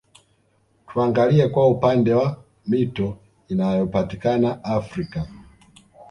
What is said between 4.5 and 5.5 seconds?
Afrika